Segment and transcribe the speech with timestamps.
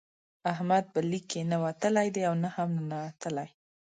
[0.51, 3.49] احمد به لیک کې نه وتلی دی او نه هم نتلی.